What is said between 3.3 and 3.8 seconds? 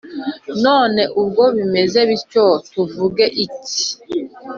iki